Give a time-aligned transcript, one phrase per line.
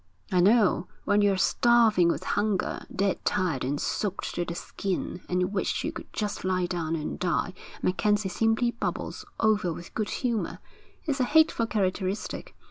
[0.31, 0.87] 'I know.
[1.05, 5.91] When you're starving with hunger, dead tired and soaked to the skin, and wish you
[5.91, 10.57] could just lie down and die, MacKenzie simply bubbles over with good humour.
[11.05, 12.55] It's a hateful characteristic.